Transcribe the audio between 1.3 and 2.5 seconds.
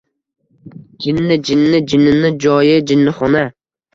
jinni! Jinnini